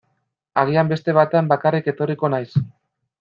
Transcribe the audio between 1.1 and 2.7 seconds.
batean bakarrik etorriko naiz.